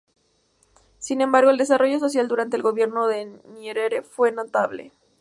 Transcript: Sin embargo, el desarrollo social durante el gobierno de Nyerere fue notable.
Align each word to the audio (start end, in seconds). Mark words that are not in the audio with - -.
Sin 0.97 1.21
embargo, 1.21 1.51
el 1.51 1.59
desarrollo 1.59 1.99
social 1.99 2.27
durante 2.27 2.55
el 2.57 2.63
gobierno 2.63 3.05
de 3.05 3.39
Nyerere 3.53 4.01
fue 4.01 4.31
notable. 4.31 4.93